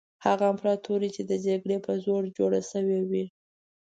[0.25, 3.25] هغه امپراطوري چې د جګړې په زور جوړه شوې وي.